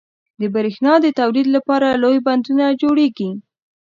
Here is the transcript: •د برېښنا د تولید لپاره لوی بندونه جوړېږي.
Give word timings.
•د 0.39 0.41
برېښنا 0.55 0.93
د 1.01 1.07
تولید 1.19 1.47
لپاره 1.55 1.99
لوی 2.03 2.17
بندونه 2.27 2.65
جوړېږي. 2.81 3.29